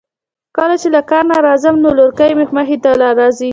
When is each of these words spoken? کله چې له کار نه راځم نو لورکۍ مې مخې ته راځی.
کله 0.57 0.75
چې 0.81 0.87
له 0.95 1.01
کار 1.09 1.23
نه 1.31 1.37
راځم 1.47 1.75
نو 1.83 1.89
لورکۍ 1.99 2.31
مې 2.37 2.45
مخې 2.57 2.77
ته 2.83 2.89
راځی. 3.19 3.49